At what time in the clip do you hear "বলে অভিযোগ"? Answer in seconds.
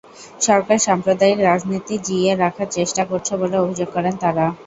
3.41-3.89